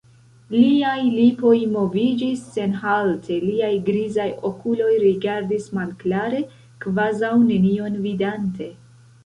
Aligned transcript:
Liaj 0.51 1.01
lipoj 1.17 1.51
moviĝis 1.73 2.41
senhalte, 2.55 3.37
liaj 3.51 3.71
grizaj 3.91 4.27
okuloj 4.51 4.89
rigardis 5.05 5.71
malklare, 5.81 6.43
kvazaŭ 6.87 7.33
nenion 7.47 8.05
vidante. 8.11 8.75